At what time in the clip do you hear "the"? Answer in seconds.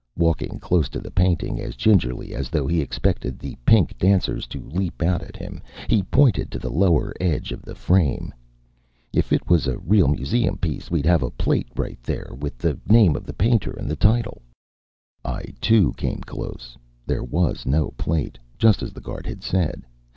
0.99-1.11, 3.37-3.55, 6.57-6.71, 7.61-7.75, 12.57-12.79, 13.27-13.33, 13.87-13.95, 18.93-19.01